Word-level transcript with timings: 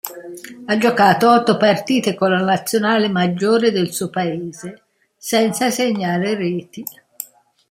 Ha 0.65 0.77
giocato 0.79 1.29
otto 1.29 1.57
partite 1.57 2.15
con 2.15 2.31
la 2.31 2.41
Nazionale 2.43 3.07
maggiore 3.07 3.69
del 3.69 3.93
suo 3.93 4.09
paese, 4.09 4.85
senza 5.15 5.69
segnare 5.69 6.33
reti. 6.33 6.83